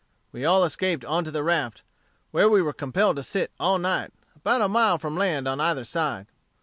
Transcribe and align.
We 0.31 0.45
all 0.45 0.63
escaped 0.63 1.05
on 1.05 1.23
to 1.25 1.29
the 1.29 1.43
raft, 1.43 1.83
where 2.31 2.49
we 2.49 2.59
were 2.63 2.73
compelled 2.73 3.17
to 3.17 3.21
sit 3.21 3.51
all 3.59 3.77
night, 3.77 4.11
about 4.35 4.61
a 4.61 4.67
mile 4.67 4.97
from 4.97 5.15
land 5.15 5.47
on 5.47 5.61
either 5.61 5.83
side. 5.83 6.25